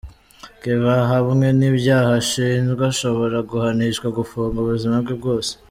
Kevin 0.61 0.99
ahamwe 1.03 1.47
n’ibyaha 1.59 2.11
ashinjwa, 2.21 2.83
ashobora 2.91 3.37
guhanishwa 3.51 4.07
gufunga 4.17 4.55
ubuzima 4.59 4.95
bwe 5.03 5.15
bwose. 5.19 5.51